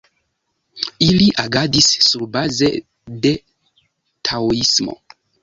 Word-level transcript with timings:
Ili 1.07 1.27
agadis 1.43 1.89
surbaze 2.05 2.71
de 3.27 3.35
taoismo. 4.31 4.99